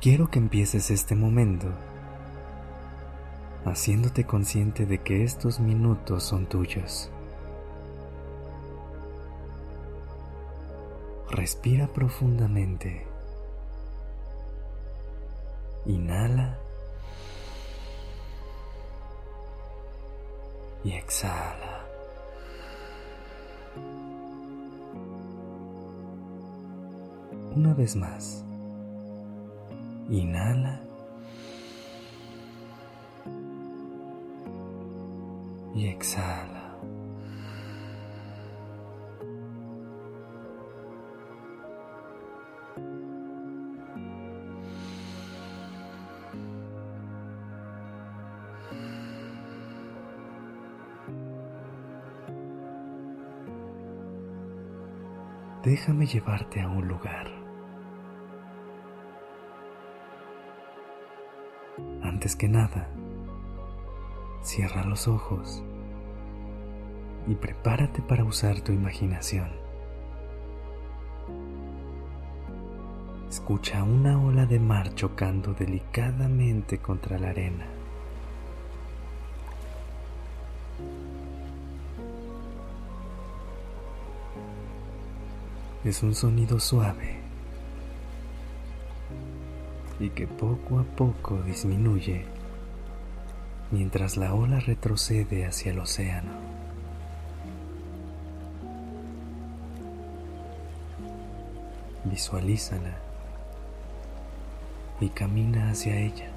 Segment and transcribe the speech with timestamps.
[0.00, 1.66] Quiero que empieces este momento
[3.64, 7.10] haciéndote consciente de que estos minutos son tuyos.
[11.30, 13.08] Respira profundamente.
[15.86, 16.56] Inhala.
[20.84, 21.84] Y exhala.
[27.56, 28.47] Una vez más.
[30.08, 30.80] Inhala.
[35.74, 36.58] Y exhala.
[55.64, 57.47] Déjame llevarte a un lugar
[62.02, 62.88] Antes que nada,
[64.42, 65.62] cierra los ojos
[67.26, 69.48] y prepárate para usar tu imaginación.
[73.28, 77.66] Escucha una ola de mar chocando delicadamente contra la arena.
[85.84, 87.27] Es un sonido suave
[90.00, 92.24] y que poco a poco disminuye
[93.70, 96.32] mientras la ola retrocede hacia el océano.
[102.04, 102.96] Visualízala
[105.00, 106.30] y camina hacia ella.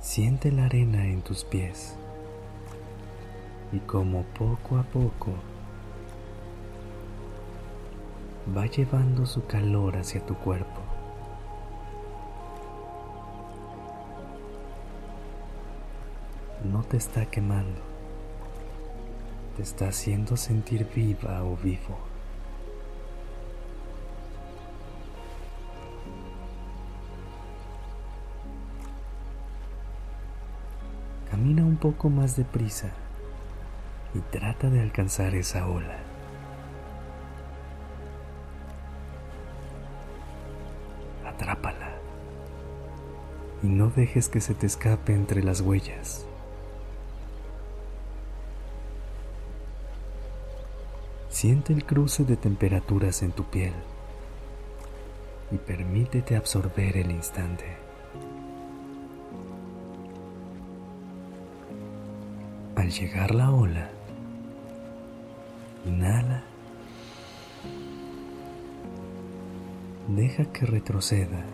[0.00, 1.94] Siente la arena en tus pies
[3.72, 5.34] y como poco a poco
[8.56, 10.80] va llevando su calor hacia tu cuerpo.
[16.64, 17.80] No te está quemando,
[19.56, 21.96] te está haciendo sentir viva o vivo.
[31.30, 32.90] Camina un poco más deprisa
[34.14, 36.07] y trata de alcanzar esa ola.
[41.38, 41.92] Atrápala
[43.62, 46.26] y no dejes que se te escape entre las huellas.
[51.28, 53.72] Siente el cruce de temperaturas en tu piel
[55.52, 57.64] y permítete absorber el instante.
[62.74, 63.90] Al llegar la ola,
[65.84, 66.47] inhala
[70.18, 71.44] deja que retroceda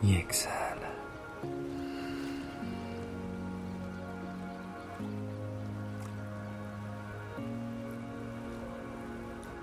[0.00, 0.92] y exhala.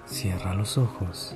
[0.05, 1.33] Cierra los ojos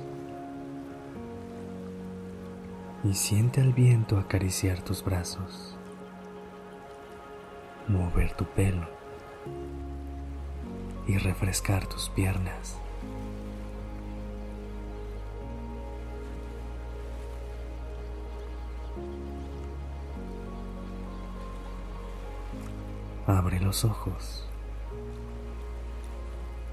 [3.02, 5.74] y siente al viento acariciar tus brazos,
[7.88, 8.86] mover tu pelo
[11.06, 12.78] y refrescar tus piernas.
[23.28, 24.48] Abre los ojos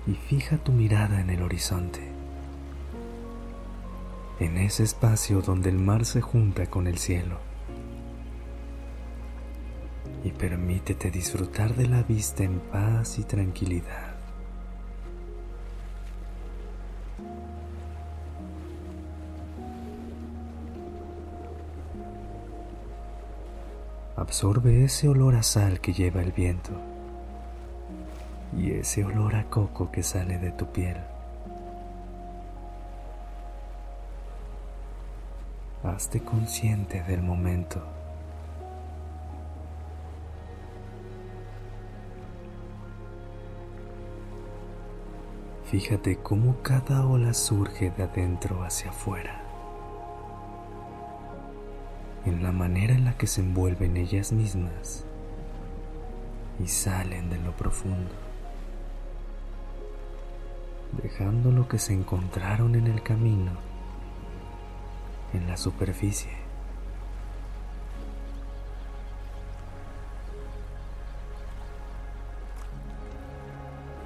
[0.07, 1.99] y fija tu mirada en el horizonte,
[4.39, 7.39] en ese espacio donde el mar se junta con el cielo.
[10.23, 14.14] Y permítete disfrutar de la vista en paz y tranquilidad.
[24.17, 26.71] Absorbe ese olor a sal que lleva el viento
[28.57, 30.97] y ese olor a coco que sale de tu piel.
[35.83, 37.81] Hazte consciente del momento.
[45.65, 49.43] Fíjate cómo cada ola surge de adentro hacia afuera,
[52.25, 55.05] en la manera en la que se envuelven ellas mismas
[56.63, 58.11] y salen de lo profundo
[61.01, 63.51] dejando lo que se encontraron en el camino
[65.33, 66.31] en la superficie.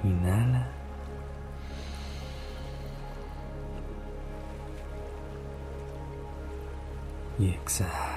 [0.02, 0.66] Inhala.
[7.38, 8.09] Y exhala.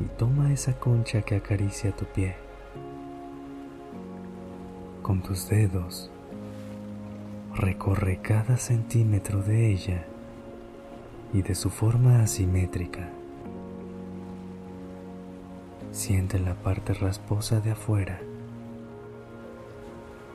[0.00, 2.34] Y toma esa concha que acaricia tu pie.
[5.02, 6.10] Con tus dedos
[7.54, 10.04] recorre cada centímetro de ella
[11.32, 13.08] y de su forma asimétrica.
[15.90, 18.20] Siente la parte rasposa de afuera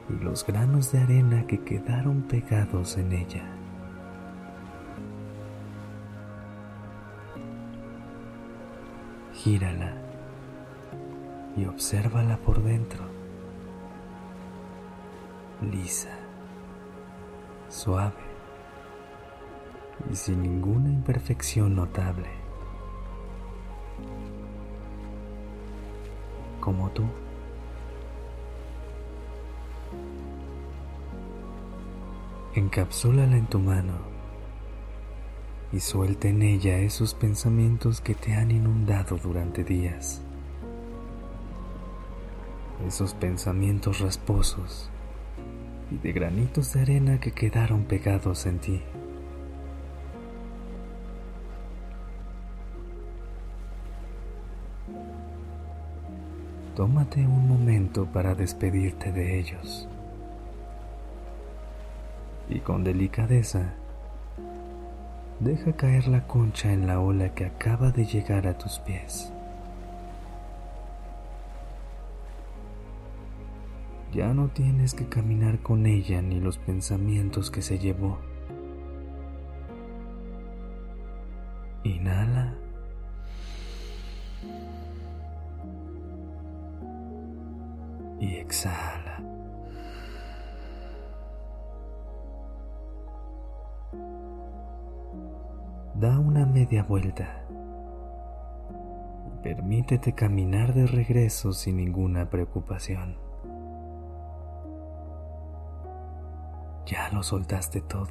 [0.10, 3.57] y los granos de arena que quedaron pegados en ella.
[9.48, 9.94] Gírala
[11.56, 13.06] y obsérvala por dentro,
[15.62, 16.14] lisa,
[17.70, 18.28] suave
[20.12, 22.28] y sin ninguna imperfección notable,
[26.60, 27.06] como tú.
[32.54, 34.17] Encapsúlala en tu mano
[35.72, 40.22] y suelta en ella esos pensamientos que te han inundado durante días.
[42.88, 44.90] Esos pensamientos rasposos
[45.92, 48.82] y de granitos de arena que quedaron pegados en ti.
[56.76, 59.88] Tómate un momento para despedirte de ellos.
[62.50, 63.74] Y con delicadeza,
[65.40, 69.32] deja caer la concha en la ola que acaba de llegar a tus pies.
[74.14, 78.18] Ya no tienes que caminar con ella ni los pensamientos que se llevó.
[81.84, 82.56] Inhala.
[88.20, 89.07] Y exhala.
[96.00, 97.48] Da una media vuelta
[99.42, 103.18] permítete caminar de regreso sin ninguna preocupación.
[106.86, 108.08] Ya lo soltaste todo.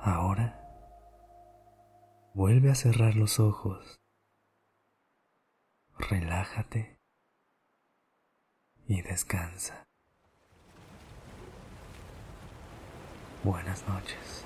[0.00, 0.66] Ahora
[2.34, 4.00] vuelve a cerrar los ojos,
[5.98, 6.98] relájate
[8.86, 9.87] y descansa.
[13.48, 14.44] Buenas noches.